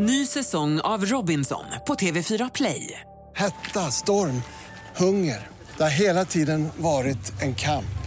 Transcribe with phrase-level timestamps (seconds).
[0.00, 3.00] Ny säsong av Robinson på TV4 Play.
[3.36, 4.42] Hetta, storm,
[4.96, 5.46] hunger.
[5.76, 7.98] Det har hela tiden varit en kamp.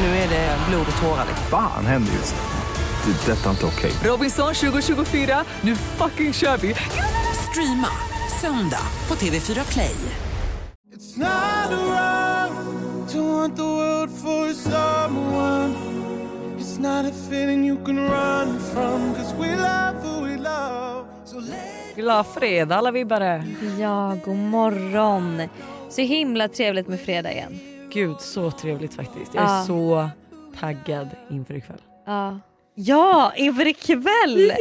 [0.00, 1.26] Nu är det blod och tårar.
[1.50, 3.12] Fan händer just nu.
[3.12, 3.32] Det.
[3.32, 3.92] är Detta är inte okej.
[4.04, 6.74] Robinson 2024, nu fucking kör vi!
[7.50, 7.90] Streama
[8.40, 9.96] söndag på TV4 Play.
[10.96, 15.74] It's not wrong to want the world for someone.
[16.58, 19.14] It's not a feeling you can run from.
[19.14, 20.13] Cause we love.
[21.96, 23.44] Glad fredag alla vibbare.
[23.80, 25.42] Ja, god morgon.
[25.90, 27.58] Så himla trevligt med fredag igen.
[27.92, 29.34] Gud så trevligt faktiskt.
[29.34, 29.64] Jag är Ja.
[29.66, 30.08] så
[30.60, 31.80] taggad inför ikväll.
[32.06, 32.40] Ja,
[32.74, 34.52] ja inför ikväll!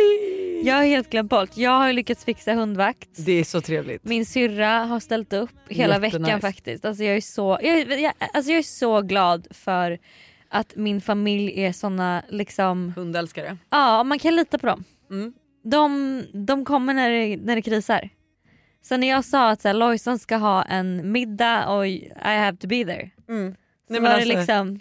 [0.64, 1.58] Jag har helt glömt bort.
[1.58, 3.10] Jag har lyckats fixa hundvakt.
[3.26, 4.04] Det är så trevligt.
[4.04, 6.18] Min syrra har ställt upp hela Jättenice.
[6.20, 6.86] veckan faktiskt.
[6.86, 10.00] Alltså jag, är så, jag, jag, alltså jag är så glad för
[10.50, 13.58] att min familj är såna liksom, Hundälskare.
[13.70, 14.84] ja man kan lita på dem.
[15.12, 15.34] Mm.
[15.64, 18.10] De, de kommer när det, när det krisar.
[18.82, 22.58] Så när jag sa att så här, Lojsan ska ha en middag och I have
[22.58, 23.10] to be there.
[23.30, 23.52] Mm.
[23.88, 24.80] Så Nej, men var alltså, det liksom,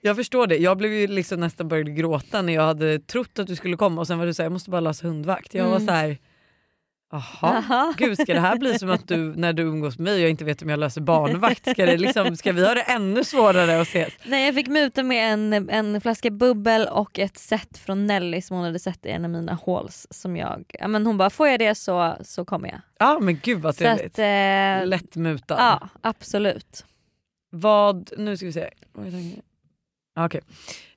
[0.00, 0.56] Jag förstår det.
[0.56, 4.00] Jag blev ju liksom nästan började gråta när jag hade trott att du skulle komma
[4.00, 5.54] och sen var du såhär jag måste bara lösa hundvakt.
[5.54, 5.86] Jag var Mm.
[5.86, 6.18] så här.
[7.42, 10.20] Jaha, gud ska det här bli som att du när du umgås med mig och
[10.20, 11.70] jag inte vet om jag löser barnvakt?
[11.70, 14.12] Ska, det liksom, ska vi ha det ännu svårare att ses?
[14.24, 18.56] Nej jag fick muta med en, en flaska bubbel och ett set från Nelly som
[18.56, 20.06] hon hade sett i en av mina hauls.
[20.10, 22.80] Som jag, ja, men hon bara får jag det så, så kommer jag.
[22.98, 24.18] Ja men gud vad trevligt.
[24.18, 25.56] eh, Lättmutad.
[25.58, 26.84] ja absolut.
[27.50, 28.70] Vad, nu ska vi se.
[30.16, 30.40] Okej.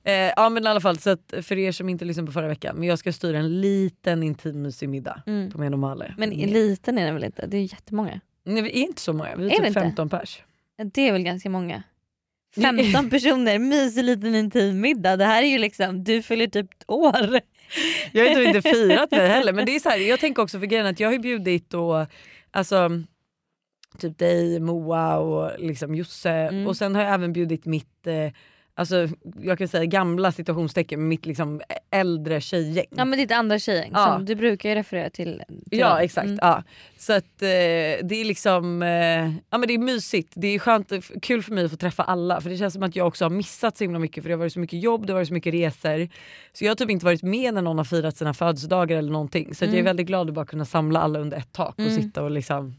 [0.04, 2.76] Eh, ja men i alla fall så för er som inte lyssnade på förra veckan,
[2.76, 5.50] men jag ska styra en liten intim mysig middag Mm.
[5.50, 6.14] på Meno Male.
[6.18, 7.46] Men liten är den väl inte?
[7.46, 8.20] Det är jättemånga.
[8.44, 9.80] Nej, vi är inte så många, vi är, Är typ inte?
[9.80, 10.42] 15 pers.
[10.92, 11.82] Det är väl ganska många.
[12.54, 15.16] Det- 15 personer, mysig liten intim middag.
[15.16, 17.40] Det här är ju liksom, du fyller typ år.
[18.12, 20.58] Jag har inte, inte firat det heller men det är så här, jag tänker också
[20.58, 22.06] för grejen att jag har ju bjudit och,
[22.50, 22.88] alltså,
[23.98, 26.66] typ dig, Moa och liksom Josse Mm.
[26.66, 28.32] och sen har jag även bjudit mitt eh,
[28.80, 29.08] Alltså,
[29.42, 31.60] jag kan säga gamla situationstecken, mitt liksom
[31.90, 32.84] äldre tjejgäng.
[32.90, 34.06] Ja men ditt andra tjejgäng Ja.
[34.14, 35.42] som du brukar ju referera till.
[35.70, 35.98] till Ja dem.
[36.04, 36.26] exakt.
[36.26, 36.38] Mm.
[36.42, 36.62] Ja.
[36.98, 38.88] Så att eh, det är liksom eh,
[39.50, 40.32] ja, men det är mysigt.
[40.36, 40.92] Det är skönt,
[41.22, 43.30] kul för mig att få träffa alla för det känns som att jag också har
[43.30, 45.34] missat så himla mycket för det har varit så mycket jobb, det har varit så
[45.34, 46.08] mycket resor.
[46.52, 49.54] Så jag har typ inte varit med när någon har firat sina födelsedagar eller någonting.
[49.54, 49.84] Så att jag är Mm.
[49.84, 52.02] väldigt glad att bara kunna samla alla under ett tak och Mm.
[52.02, 52.76] sitta och liksom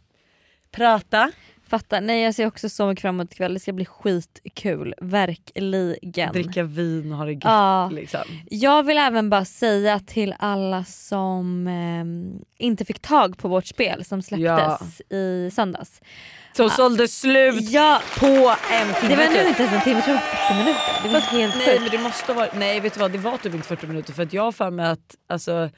[0.71, 1.31] prata,
[1.71, 2.01] Fattar.
[2.01, 3.53] Nej jag ser också så mycket fram emot ikväll.
[3.53, 4.93] Det ska bli skitkul.
[5.01, 6.33] Verkligen.
[6.33, 7.41] dricka vin och ha det gött.
[7.43, 7.89] Ja.
[7.89, 8.21] Liksom.
[8.49, 14.05] Jag vill även bara säga till alla som ehm, inte fick tag på vårt spel
[14.05, 16.01] som släpptes i söndags.
[16.57, 18.25] Så sålde slut Ja, på
[18.71, 19.15] en timme.
[19.15, 21.03] det var nu inte ens en timme, jag tror det var 40 minuter.
[21.03, 21.81] Det var helt Nej sjukt.
[21.81, 24.23] men det måste vara, nej vet du vad det var typ inte 40 minuter för
[24.23, 25.69] att jag har för mig att alltså,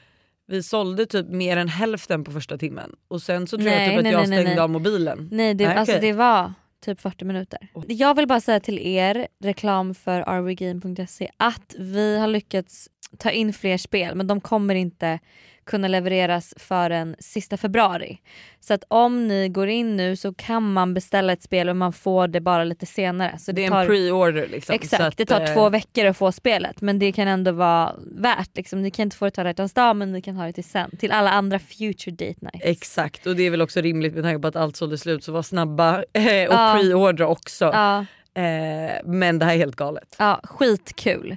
[0.46, 3.88] vi sålde typ mer än hälften på första timmen och sen så tror jag Nej,
[3.88, 4.58] typ att nej, jag nej, stängde nej.
[4.58, 5.28] av mobilen.
[5.32, 6.08] Nej, det, Nej, alltså, okej.
[6.10, 6.52] det var
[6.84, 7.58] typ 40 minuter.
[7.88, 12.88] Jag vill bara säga till er, reklam för rwgame.se, att vi har lyckats
[13.18, 15.18] ta in fler spel men de kommer inte
[15.64, 18.18] kunna levereras förrän sista februari.
[18.60, 21.92] Så att om ni går in nu så kan man beställa ett spel och man
[21.92, 23.38] får det bara lite senare.
[23.38, 24.74] Så det är tar, en pre-order liksom.
[24.74, 27.94] Exakt, att, det tar eh, två veckor att få spelet men det kan ändå vara
[28.16, 28.56] värt.
[28.56, 28.82] Liksom.
[28.82, 30.90] Ni kan inte få det till alla dag men ni kan ha det till sen.
[30.98, 32.60] Till alla andra future date nights.
[32.60, 35.32] Exakt och det är väl också rimligt med tanke på att allt sålde slut så
[35.32, 36.78] var snabba eh, och Ja.
[36.80, 37.64] pre-ordra också.
[37.64, 38.06] Ja.
[38.42, 40.16] Eh, men det här är helt galet.
[40.18, 41.36] Ja, skitkul.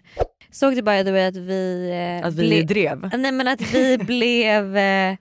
[0.51, 1.89] Såg du the way att vi...
[2.21, 3.09] eh, Att vi ble- drev.
[3.17, 4.77] Nej men att vi blev...
[4.77, 5.15] eh,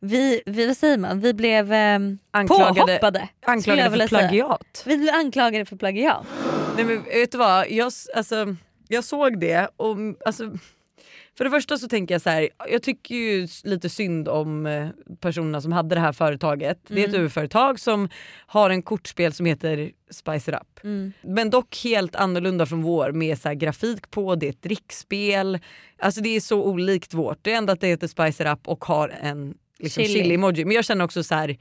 [0.00, 1.20] vi, vi, vad säger man?
[1.20, 1.98] Vi blev eh,
[2.30, 3.28] Anklagade, påhoppade.
[3.46, 4.20] anklagade för säga.
[4.28, 4.82] plagiat.
[4.86, 6.26] Vi blev anklagade för plagiat.
[6.76, 8.56] Nej men vet du vad, jag, alltså,
[8.88, 10.50] jag såg det och alltså,
[11.36, 14.88] för det första så tänker jag så här, jag tycker ju lite synd om eh,
[15.20, 16.78] personerna som hade det här företaget.
[16.88, 17.26] Det är ett Mm.
[17.26, 18.08] UF-företag som
[18.46, 20.84] har en kortspel som heter Spice It Up.
[20.84, 21.12] Mm.
[21.22, 25.58] Men dock helt annorlunda från vår med så grafik på, det är ett drickspel.
[25.98, 27.38] Alltså det är så olikt vårt.
[27.42, 30.18] Det är enda att det heter Spice It Up och har en liksom, Chili.
[30.22, 30.64] chili-emoji.
[30.64, 31.56] Men jag känner också så här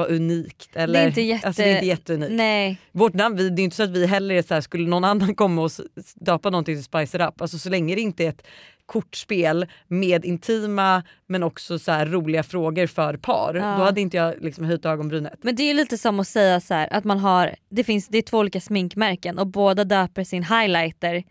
[0.00, 0.76] vad unikt.
[0.76, 1.46] Eller, det är inte jätte...
[1.46, 2.32] alltså, det är inte jätteunikt.
[2.32, 2.78] Nej.
[2.92, 5.34] Vårt namn, det är inte så att vi heller är så här, skulle någon annan
[5.34, 5.70] komma och
[6.14, 8.46] döpa någonting till Spice It Up, alltså så länge det inte är ett
[8.86, 13.76] kortspel med intima men också så här roliga frågor för par, Ja.
[13.78, 15.38] då hade inte jag liksom höjt ögonbrynet.
[15.42, 18.18] Men det är lite som att säga så här, att man har, det, finns, det
[18.18, 21.22] är två olika sminkmärken och båda döper sin highlighter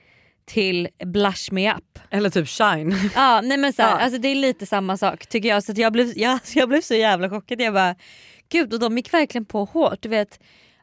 [0.45, 1.99] till Blush Me Up.
[2.09, 2.95] Eller typ Shine.
[3.15, 3.97] Ja, nej men så här, Ja.
[3.97, 5.63] alltså det är lite samma sak tycker jag.
[5.63, 7.61] Så jag, blev, jag, jag blev så jävla chockad.
[7.61, 7.95] Jag bara,
[8.49, 10.01] gud och de gick verkligen på hårt.
[10.01, 10.39] Du vet,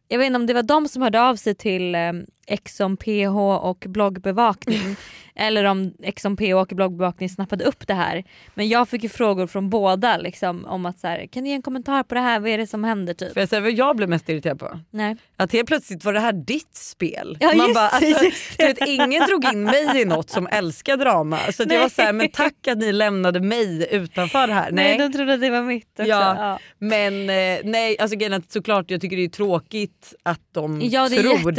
[0.08, 2.12] jag vet inte om det var de som hörde av sig till eh,
[2.46, 4.96] Exxon PH och bloggbevakning
[5.36, 8.24] Eller om XMP och bloggbevakning snappade upp det här.
[8.54, 11.54] Men jag fick ju frågor från båda liksom, om att så här, kan du ge
[11.54, 13.32] en kommentar på det här, vad är det som händer typ?
[13.32, 14.80] Får jag säga vad jag blev mest irriterad på?
[14.90, 15.16] Nej.
[15.36, 17.36] Att helt plötsligt var det här ditt spel.
[17.40, 18.24] Ja, Man bara, alltså,
[18.58, 21.38] vet, ingen drog in mig i något som älskar drama.
[21.52, 24.70] Så att jag var så här, men tack att ni lämnade mig utanför här.
[24.70, 24.98] Nej.
[24.98, 25.08] Nej.
[25.08, 26.10] de trodde att det var mitt också.
[26.10, 26.58] Ja, Ja.
[26.78, 31.16] Men eh, nej, alltså grejen såklart jag tycker det är tråkigt att de Ja, det
[31.22, 31.52] tror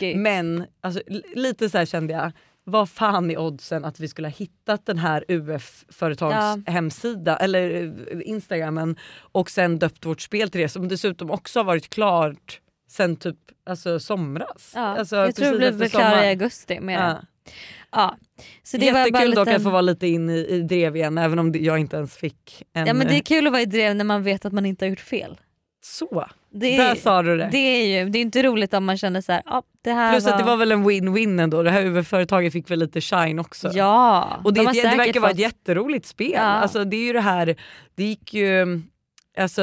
[0.00, 0.16] det.
[0.16, 1.00] Men alltså,
[1.34, 2.32] lite så här kände jag,
[2.68, 6.72] vad fan är oddsen att vi skulle ha hittat den här UF-företags Ja.
[6.72, 8.96] hemsida eller eh, instagrammen
[9.32, 12.60] och sen döpt vårt spel till det som dessutom också har varit klart
[12.90, 13.36] sen typ
[13.66, 14.72] alltså, somras.
[14.74, 14.80] Ja.
[14.80, 17.06] Alltså, jag tror det efter klara i augusti med Ja.
[17.08, 17.26] det.
[17.90, 18.16] Ja.
[18.62, 21.18] Så det var bara Jättekul dock att få vara lite in i, i drev igen
[21.18, 22.86] även om jag inte ens fick en...
[22.86, 24.66] Ja men det är eh, kul att vara i drev när man vet att man
[24.66, 25.40] inte har gjort fel.
[25.82, 26.26] Så,
[26.60, 27.48] Det är, där sa du det.
[27.52, 30.12] det är ju det är inte roligt om man känner så här, ah, det här
[30.12, 30.32] Plus var...
[30.32, 31.62] att det var väl en win-win ändå.
[31.62, 33.70] Det här UF-företaget fick väl lite shine också.
[33.72, 36.30] Ja, Och det, de det, det verkar säkert vara ett fått- jätteroligt spel.
[36.34, 36.40] Ja.
[36.40, 37.56] Alltså, det är ju det här,
[37.94, 38.82] det gick ju...
[39.36, 39.62] Alltså,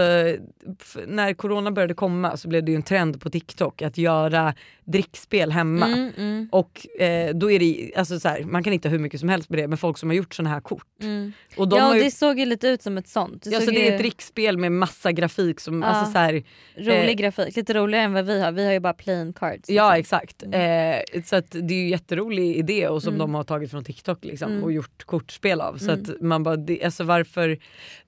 [1.07, 4.53] när corona började komma så blev det ju en trend på TikTok att göra
[4.85, 5.85] drickspel hemma.
[5.87, 8.99] Mm, mm, Och eh, då är det alltså så här, man kan inte ha hur
[8.99, 10.87] mycket som helst med det men folk som har gjort såna här kort.
[11.01, 11.33] mm.
[11.57, 13.43] Och de Ja ju, det såg ju lite ut som ett sånt.
[13.43, 15.87] Det ja, så det ju är ett drickspel med massa grafik som, Ja.
[15.87, 16.43] alltså så här,
[16.77, 18.51] rolig eh, grafik, lite roligare än vad vi har.
[18.51, 19.69] Vi har ju bara plain cards.
[19.69, 19.99] Ja liksom.
[20.19, 20.43] exakt.
[20.43, 24.25] Eh, så det är ju en jätterolig idé och som de har tagit från TikTok
[24.25, 24.63] liksom, Mm.
[24.63, 25.77] och gjort kortspel av.
[25.77, 26.01] Så Mm.
[26.03, 27.47] att man bara, det, alltså varför,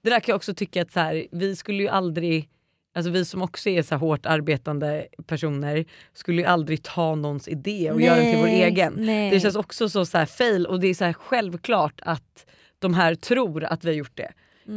[0.02, 2.50] det där kan jag också tycka att så här, vi skulle ju aldrig
[2.98, 7.92] Alltså vi som också är så hårt arbetande personer skulle ju aldrig ta någons idé
[7.92, 8.94] och göra den till vår Nej, egen.
[8.98, 9.30] nej.
[9.32, 12.46] Det känns också så, så här fail och det är så självklart att
[12.80, 14.32] de här tror att vi har gjort det.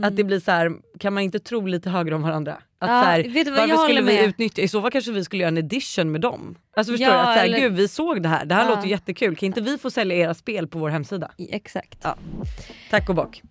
[0.07, 2.53] Att det blir så här, kan man inte tro lite högre om varandra?
[2.79, 2.97] Att Mm.
[2.97, 4.25] Ja, så här, vet du vad, jag varför skulle vi med.
[4.29, 6.59] utnyttja, i så fall kanske vi skulle göra en edition med dem.
[6.77, 7.19] Alltså förstår Ja, du?
[7.19, 8.77] Att så här, eller- gud vi såg det här, det här Ja.
[8.77, 11.31] låter jättekul, kan inte vi få sälja era spel på vår hemsida?
[11.51, 11.99] Exakt.
[12.03, 12.17] Ja.
[12.91, 13.43] Tack och bock.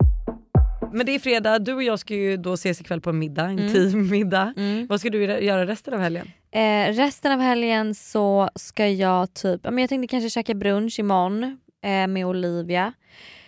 [0.93, 3.43] Men det är fredag, du och jag ska ju då ses ikväll på en middag,
[3.45, 3.73] en Mm.
[3.73, 4.53] teammiddag.
[4.57, 4.87] Mm.
[4.87, 6.31] Vad ska du göra resten av helgen?
[6.51, 11.43] Eh, resten av helgen så ska jag typ, men jag tänkte kanske käka brunch imorgon
[11.83, 12.93] eh, med Olivia.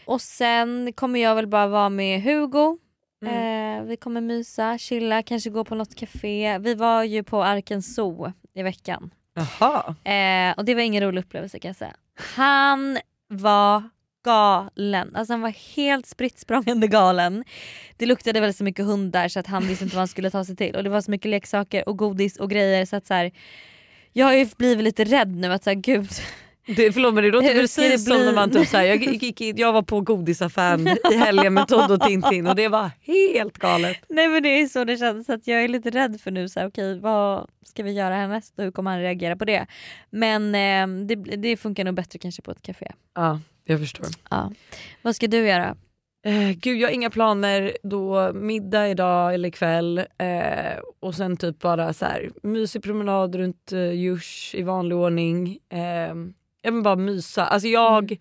[0.05, 2.77] Och sen kommer jag väl bara vara med Hugo.
[3.25, 6.57] Eh, vi kommer mysa, chilla, kanske gå på något café.
[6.57, 9.13] Vi var ju på Arken Zoo i veckan.
[9.33, 9.95] Jaha.
[10.13, 11.93] Eh, och det var ingen rolig upplevelse kan jag säga.
[12.35, 12.97] Han
[13.27, 13.83] var
[14.29, 15.15] galen.
[15.15, 17.43] Alltså han var helt spritt språngande galen.
[17.97, 20.45] Det luktade väl så mycket hundar så att han visste inte vad han skulle ta
[20.45, 20.75] sig till.
[20.75, 23.31] Och det var så mycket leksaker och godis och grejer så att så här,
[24.13, 26.09] jag har ju blivit lite rädd nu att så här, gud.
[26.75, 29.41] Det, förlåt men det låter ska det precis som när man typ såhär, jag, gick,
[29.41, 33.97] jag var på godisaffären i helgen med Todd och Tintin och det var helt galet.
[34.09, 36.49] Nej men det är så det känns så att jag är lite rädd för nu
[36.49, 39.65] så här, okej vad ska vi göra härnäst och hur kommer han reagera på det.
[40.09, 42.91] Men eh, det, det funkar nog bättre kanske på ett café.
[43.15, 44.07] Ja, jag förstår.
[44.29, 44.51] Ja.
[45.01, 45.75] Vad ska du göra?
[46.25, 51.59] Eh, gud jag har inga planer, då middag idag eller ikväll eh, och sen typ
[51.59, 55.59] bara så här, mysig promenad runt eh, Djurs i vanlig ordning.
[55.69, 56.15] Eh,
[56.61, 57.45] jag vill bara mysa.
[57.45, 58.17] Alltså jag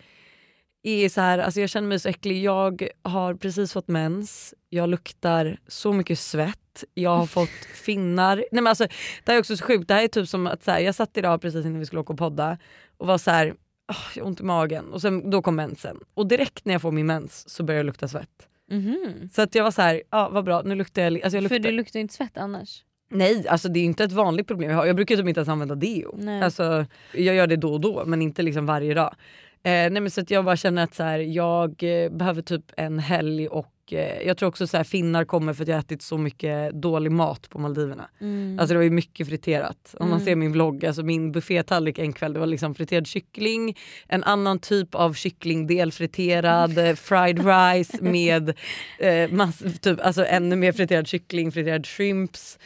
[0.82, 2.42] är så här, alltså jag känner mig så äcklig.
[2.42, 7.48] Jag har precis fått mens, jag luktar så mycket svett, jag har fått
[7.84, 8.36] finnar.
[8.36, 8.84] Nej men alltså,
[9.24, 10.94] det här är också så sjukt, det här är typ som att så här, jag
[10.94, 12.58] satt idag precis innan vi skulle åka och podda
[12.96, 13.54] och var så här,
[13.88, 16.00] "Åh, jag har ont i magen och sen, då kom mensen.
[16.14, 18.48] Och direkt när jag får min mens så börjar jag lukta svett.
[18.70, 19.30] Mhm.
[19.32, 21.22] Så att jag var så här, ja vad bra, nu luktar jag...
[21.22, 22.84] Alltså jag luktar, För du luktar inte svett annars.
[23.10, 24.86] Nej, alltså det är inte ett vanligt problem jag har.
[24.86, 26.14] Jag brukar typ inte ens använda deo.
[26.18, 26.42] Nej.
[26.42, 29.14] Alltså, jag gör det då och då men inte liksom varje dag.
[29.62, 32.64] Eh, nej men så att jag bara känner att så här, jag eh, behöver typ
[32.76, 35.80] en helg och eh, jag tror också så här, finnar kommer för att jag har
[35.80, 38.08] ätit så mycket dålig mat på Maldiverna.
[38.20, 38.58] Mm.
[38.58, 39.94] Alltså det var ju mycket friterat.
[39.98, 40.24] Om man Mm.
[40.26, 43.76] ser min vlogg, alltså min buffétallrik en kväll det var liksom friterad kyckling,
[44.08, 48.52] en annan typ av kycklingdel friterad, eh, fried rice med
[48.98, 52.58] eh, mass, typ, alltså ännu mer friterad kyckling, friterad shrimps.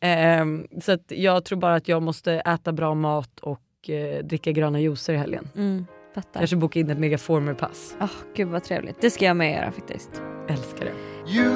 [0.00, 4.52] Ehm, så att jag tror bara att jag måste äta bra mat och eh, dricka
[4.52, 5.48] gröna juicer i helgen.
[5.56, 6.40] Mm, fattar.
[6.40, 7.94] Kanske boka in ett megaformer-pass.
[8.00, 9.00] Oh, gud vad trevligt.
[9.00, 10.22] Det ska jag med göra faktiskt.
[10.50, 10.92] Älskar det.
[11.32, 11.50] You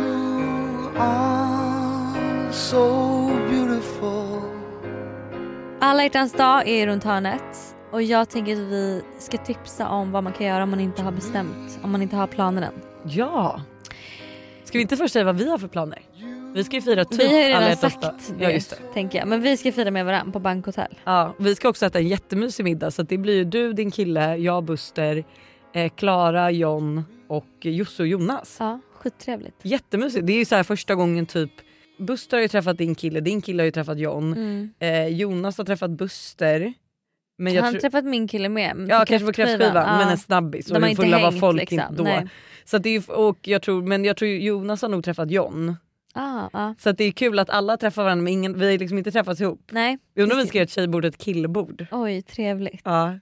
[0.99, 4.41] are so beautiful.
[5.81, 10.25] Alla hjärtans dag är runt hörnet och jag tänker att vi ska tipsa om vad
[10.25, 12.73] man kan göra om man inte har bestämt, om man inte har planer än.
[13.05, 13.61] Ja!
[14.65, 15.99] Ska vi inte först säga vad vi har för planer?
[16.55, 18.15] Vi ska ju fira typ vi har ju alla redan sagt dag.
[18.39, 18.77] det, Ja, just det.
[18.95, 19.29] tänker jag.
[19.29, 20.99] Men vi ska fira med varandra på bankhotell.
[21.05, 24.37] Ja, vi ska också äta en jättemysig middag så det blir ju du, din kille,
[24.37, 25.25] jag, Buster,
[25.73, 28.57] eh, Klara, John och Josse och Jonas.
[28.61, 29.57] Ja, skittrevligt.
[29.63, 30.27] Jättemysigt.
[30.27, 31.51] Det är ju så här första gången typ
[31.99, 34.33] Buster har ju träffat din kille, din kille har ju träffat John.
[34.33, 34.71] Mm.
[34.79, 36.75] Eh, Jonas har träffat Buster.
[37.39, 38.87] Men jag har träffat min kille med.
[38.89, 41.97] ja kanske på kräftskivan men en snabbis och De det inte fulla var folk liksom.
[41.97, 42.03] då.
[42.03, 42.29] Nej.
[42.65, 45.77] Så det är, och jag tror, men jag tror Jonas har nog träffat John.
[46.15, 46.75] Ah, ah.
[46.79, 49.41] Så det är kul att alla träffar varandra men ingen, vi har liksom inte träffats
[49.41, 49.69] ihop.
[49.71, 49.99] Nej.
[50.15, 51.87] Jag undrar om vi ska göra ett tjejbord och ett killbord.
[51.91, 52.81] Oj trevligt.
[52.85, 53.19] Ja.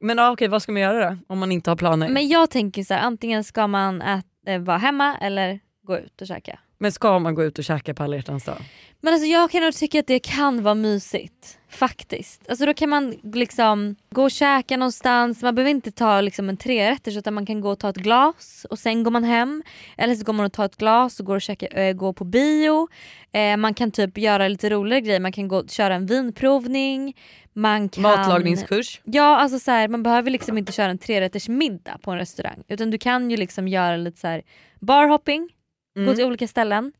[0.00, 1.16] Men ja, okej vad ska man göra då?
[1.26, 2.08] Om man inte har planer?
[2.08, 4.22] Men, jag tänker så här, antingen ska man ät, eh,
[4.58, 6.58] vara hemma eller gå ut och käka.
[6.92, 8.58] ska man gå ut och käka på alla hjärtans dag?
[9.00, 11.58] Men alltså jag kan nog tycka att det kan vara mysigt.
[11.68, 12.48] Faktiskt.
[12.48, 15.42] Alltså då kan man liksom gå och käka någonstans.
[15.42, 18.66] Man behöver inte ta liksom en trerätters utan man kan gå och ta ett glas
[18.70, 19.62] och sen går man hem.
[19.96, 22.24] Eller så går man och tar ett glas och går och käka, äh, går på
[22.24, 22.88] bio.
[23.32, 25.20] Eh, man kan typ göra lite roligare grejer.
[25.20, 27.14] Man kan gå och köra en vinprovning.
[27.56, 28.02] Man kan...
[28.02, 29.00] Matlagningskurs?
[29.04, 32.62] Ja alltså så här, man behöver liksom inte köra en trerätters middag på en restaurang.
[32.68, 34.42] Utan du kan ju liksom göra lite så här
[34.80, 35.48] barhopping.
[35.94, 36.14] Gå Mm.
[36.14, 36.92] till olika ställen.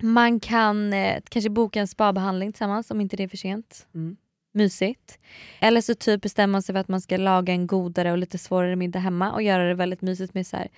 [0.00, 3.86] Man kan eh, kanske boka en spabehandling tillsammans om inte det är för sent.
[3.94, 4.16] Mm.
[4.54, 5.18] Mysigt.
[5.60, 8.38] Eller så typ bestämmer man sig för att man ska laga en godare och lite
[8.38, 10.68] svårare middag hemma och göra det väldigt mysigt med så här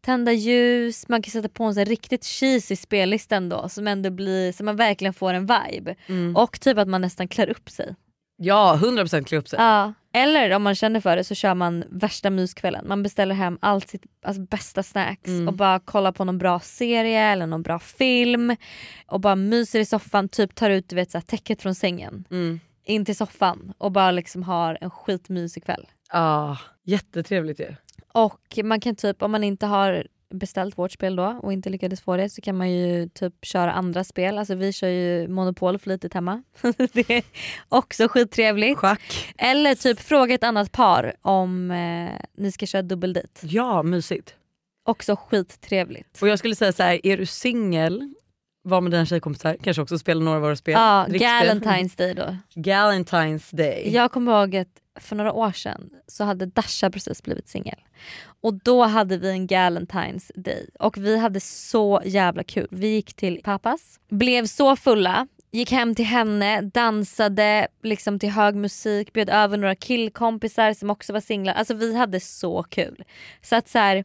[0.00, 4.52] tända ljus, man kan sätta på en så riktigt cheesy spellista ändå som ändå blir
[4.52, 5.94] så man verkligen får en vibe.
[6.06, 6.36] Mm.
[6.36, 7.94] Och typ att man nästan klär upp sig.
[8.42, 9.58] Ja 100% klä upp sig.
[9.60, 9.92] Ja.
[10.12, 12.88] Eller om man känner för det så kör man värsta myskvällen.
[12.88, 15.48] Man beställer hem allt sitt alltså, bästa snacks Mm.
[15.48, 18.56] och bara kollar på någon bra serie eller någon bra film.
[19.06, 22.24] Och bara myser i soffan, typ tar ut du vet, så här, täcket från sängen
[22.30, 22.60] Mm.
[22.84, 25.86] in till soffan och bara liksom har en skitmysig kväll.
[26.10, 27.74] Ah, jättetrevligt ju.
[28.12, 32.00] Och man kan typ, om man inte har beställt vårt spel då och inte lyckades
[32.00, 34.38] få det så kan man ju typ köra andra spel.
[34.38, 36.42] Alltså vi kör ju Monopol flitigt hemma.
[36.92, 37.22] det är
[37.68, 38.78] också skittrevligt.
[38.78, 39.34] Schack.
[39.38, 43.28] Eller typ fråga ett annat par om eh, ni ska köra dubbeldejt.
[43.42, 44.34] Ja mysigt.
[44.84, 46.22] Också skittrevligt.
[46.22, 48.14] Och jag skulle säga så här, är du singel,
[48.62, 50.72] var med dina tjejkompisar, kanske också spela några av våra spel.
[50.72, 51.06] Ja.
[51.08, 52.36] Galentine's Day då.
[52.54, 53.90] Galentine's day.
[53.94, 57.78] Jag kommer ihåg att för några år sedan så hade Dasha precis blivit singel.
[58.42, 62.68] Och då hade vi en Galentine's Day och vi hade så jävla kul.
[62.70, 68.54] Vi gick till pappas, blev så fulla, gick hem till henne, dansade liksom till hög
[68.54, 71.54] musik, bjöd över några killkompisar som också var singlar.
[71.54, 73.04] Alltså vi hade så kul.
[73.42, 74.04] Så att så här,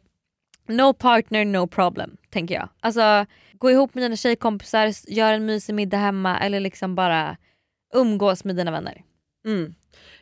[0.68, 2.68] no partner no problem tänker jag.
[2.80, 3.26] Alltså
[3.58, 7.36] gå ihop med dina tjejkompisar, gör en mysig middag hemma eller liksom bara
[7.94, 9.02] umgås med dina vänner.
[9.46, 9.74] Mm.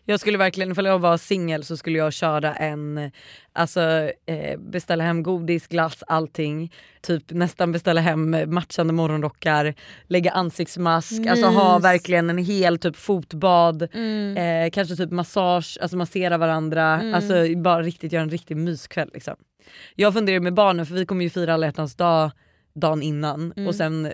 [0.04, 3.10] Jag skulle verkligen, ifall jag var singel så skulle jag köra en,
[3.52, 3.80] alltså
[4.26, 6.72] eh, beställa hem godis, glass, allting.
[7.02, 9.74] Typ nästan beställa hem matchande morgonrockar,
[10.06, 11.84] lägga ansiktsmask, alltså ha Mys.
[11.84, 13.88] verkligen en hel typ fotbad.
[13.92, 14.36] Mm.
[14.36, 17.00] Eh, kanske typ massage, alltså massera varandra.
[17.00, 17.14] Mm.
[17.14, 19.10] Alltså bara riktigt göra en riktig myskväll.
[19.14, 19.34] Liksom.
[19.94, 22.30] Jag funderar med barnen för vi kommer ju fira alla hjärtans dag
[22.74, 23.66] dagen innan Mm.
[23.68, 24.12] och sen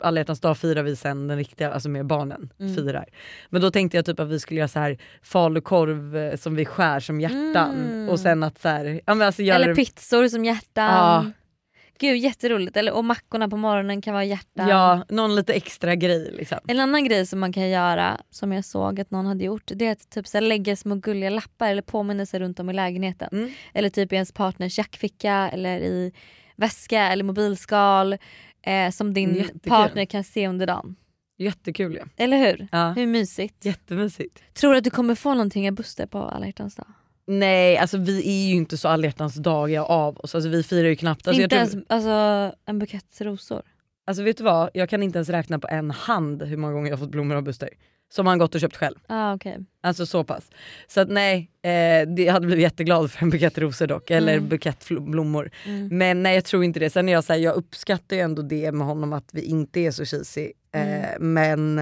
[0.00, 2.74] alla hjärtans dag firar vi sen den riktiga, alltså med barnen Mm.
[2.74, 3.08] firar.
[3.50, 6.64] Men då tänkte jag typ att vi skulle göra så här falukorv eh, som vi
[6.64, 8.08] skär som hjärtan Mm.
[8.08, 10.84] och sen att så här, ja, men alltså göra Eller pizzor som hjärtan.
[10.84, 11.26] Ja.
[11.98, 12.76] Gud jätteroligt.
[12.76, 14.68] Eller, och mackorna på morgonen kan vara hjärtan.
[14.68, 16.58] Ja, någon lite extra grej liksom.
[16.66, 19.86] En annan grej som man kan göra, som jag såg att någon hade gjort, det
[19.86, 23.28] är att typ så här lägga små gulliga lappar eller påminnelser runt om i lägenheten.
[23.32, 23.50] Mm.
[23.74, 26.12] Eller typ i ens partners jackficka eller i
[26.56, 28.16] väska eller mobilskal.
[28.66, 29.60] Eh, som din Jättekul.
[29.70, 30.96] partner kan se under dagen.
[31.38, 32.04] Jättekul ja.
[32.16, 32.68] Eller hur?
[32.72, 32.90] ja.
[32.96, 33.64] Hur mysigt?
[33.64, 34.42] Jättemysigt.
[34.54, 36.86] Tror du att du kommer få någonting av Buster på alla hjärtans dag?
[37.26, 40.88] Nej alltså vi är ju inte så alla hjärtans dagar av oss, alltså, vi firar
[40.88, 41.28] ju knappt.
[41.28, 43.62] Alltså, Inte tror- ens alltså, en bukett rosor?
[44.06, 46.90] Alltså vet du vad, jag kan inte ens räkna på en hand hur många gånger
[46.90, 47.68] jag har fått blommor av Buster.
[48.12, 48.96] Som han gått och köpt själv.
[49.06, 49.56] Ah, okay.
[49.82, 50.50] Alltså så pass.
[50.88, 51.70] Så att nej, eh,
[52.08, 54.48] det, jag hade blivit jätteglad för en bukett rosor dock, eller Mm.
[54.48, 55.50] bukett blommor.
[55.66, 55.98] Mm.
[55.98, 56.90] Men nej jag tror inte det.
[56.90, 59.80] Sen är jag, så här, jag uppskattar ju ändå det med honom att vi inte
[59.80, 60.52] är så cheesy.
[60.74, 61.32] Eh, Mm.
[61.34, 61.78] men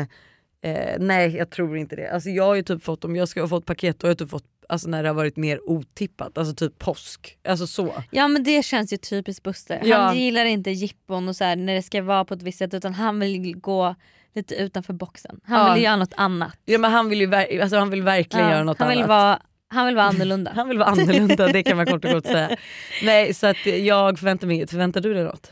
[0.63, 2.11] eh, nej jag tror inte det.
[2.11, 4.19] Alltså jag har ju typ fått, om jag ska ha fått paket då har jag
[4.19, 7.39] typ fått alltså när det har varit mer otippat, alltså typ påsk.
[7.45, 7.93] Alltså så.
[8.11, 9.81] Ja men det känns ju typiskt Buster.
[9.85, 9.97] Ja.
[9.97, 12.75] Han gillar inte jippon och så här, när det ska vara på ett visst sätt
[12.75, 13.95] utan han vill gå
[14.35, 15.41] lite utanför boxen.
[15.45, 15.75] Han Ja.
[15.75, 16.59] vill göra något annat.
[16.65, 19.09] Ja, men han vill ju alltså, han vill verkligen Ja, göra något han, vill annat.
[19.09, 20.53] vara, han vill vara annorlunda.
[20.57, 22.57] Han vill vara annorlunda, det kan man kort och gott säga.
[23.05, 24.71] Nej så att jag förväntar mig inget.
[24.71, 25.51] Förväntar du dig något?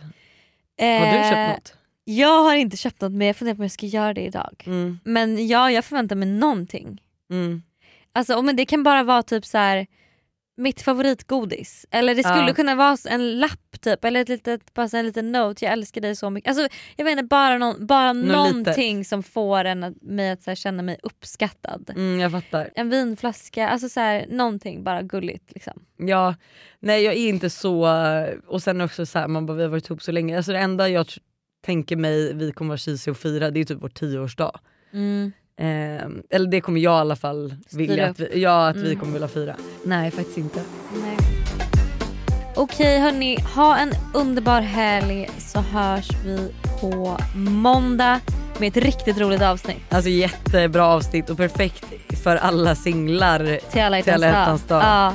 [0.81, 1.75] Har du Eh, köpt något?
[2.05, 4.63] Jag har inte köpt något men jag funderar på om jag ska göra det idag.
[4.67, 7.03] Mm, Men ja, jag förväntar mig någonting.
[7.31, 7.63] mm.
[8.13, 9.87] Alltså, men det kan bara vara typ så här
[10.57, 11.87] mitt favoritgodis.
[11.91, 12.55] Eller det skulle Ja.
[12.55, 16.17] kunna vara en lapp typ eller ett litet, bara en liten note, jag älskar dig
[16.17, 16.49] så mycket.
[16.49, 20.51] Alltså, jag vet inte, bara, någon, bara någonting som får en att, mig att så
[20.51, 21.91] här, känna mig uppskattad.
[21.97, 22.71] Mm, jag fattar.
[22.75, 25.53] En vinflaska, alltså så här, någonting bara gulligt.
[25.55, 25.83] Liksom.
[25.97, 26.35] Ja,
[26.81, 27.89] nej jag är inte så,
[28.47, 30.37] och sen också så här, man bara vi har varit ihop så länge.
[30.37, 31.07] Alltså det enda jag
[31.67, 34.61] tänker mig vi kommer vara cheesy och fira det är typ vår tioårsdag.
[34.93, 35.33] Mm.
[35.57, 39.01] Eh, eller det kommer jag i alla fall vilja att vi, ja, att vi Mm.
[39.01, 39.57] kommer vilja fira.
[39.85, 40.61] Nej faktiskt inte.
[42.61, 48.21] Okej hörni, ha en underbar helg så hörs vi på måndag
[48.59, 49.83] med ett riktigt roligt avsnitt.
[49.89, 51.85] Alltså jättebra avsnitt och perfekt
[52.25, 53.59] för alla singlar.
[53.71, 54.83] Till alla hjärtans dag.
[54.83, 55.13] Ja.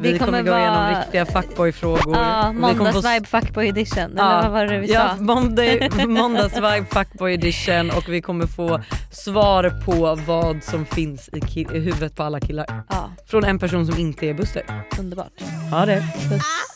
[0.00, 2.16] Vi Det kommer, kommer gå igenom vara- riktiga fuckboy-frågor.
[2.16, 4.14] Ja, Vi kommer få- måndagsvibe fuckboy edition.
[4.16, 4.30] Ja.
[4.38, 5.62] Eller vad var det vi Ja, måndag,
[6.08, 8.80] måndagsvibe fuckboy edition och vi kommer få
[9.12, 12.66] svar på vad som finns i, i huvudet på alla killar.
[12.88, 14.62] Ja, Från en person som inte är Buster.
[14.98, 15.32] underbart.
[15.70, 16.02] Ha det.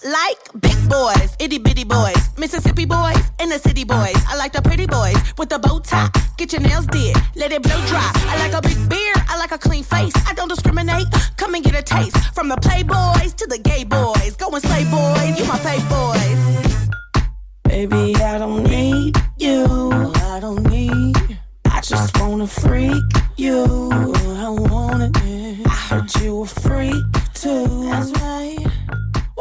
[0.04, 4.16] like big boys, itty bitty boys, Mississippi boys, and the city boys.
[4.28, 6.10] I like the pretty boys with the bow tie.
[6.36, 8.10] Get your nails did, let it blow dry.
[8.14, 10.12] I like a big beard, I like a clean face.
[10.28, 11.06] I don't discriminate.
[11.38, 14.36] Come and get a taste from the playboys to the gay boys.
[14.36, 16.82] Go and slay boys, you my fave boys.
[17.64, 19.64] Baby, I don't need you.
[20.32, 21.38] I don't need.
[21.64, 23.02] I just wanna freak
[23.36, 23.64] you.
[24.36, 25.66] I want it.
[25.66, 27.88] I heard you a freak too.
[27.90, 28.71] That's right.